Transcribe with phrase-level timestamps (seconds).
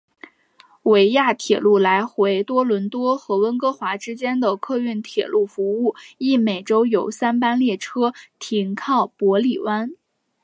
[0.81, 9.91] 维亚铁路来回多伦多和温哥华之间的客运铁路服务亦每周有三班列车停靠帕里湾。